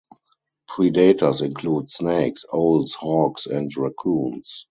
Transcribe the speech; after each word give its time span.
Predators 0.67 1.41
include 1.41 1.91
snakes, 1.91 2.43
owls, 2.51 2.93
hawks 2.95 3.45
and 3.45 3.69
raccoons. 3.77 4.59